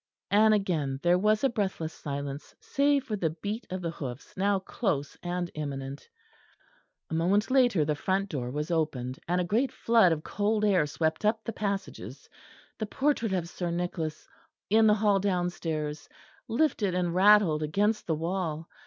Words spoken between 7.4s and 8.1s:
later the